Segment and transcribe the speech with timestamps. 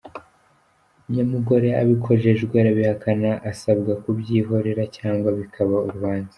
[1.13, 6.29] Nyamugore abikojejwe arabihakana, asabwa kubyihorera cyangwa bikaba urubanza.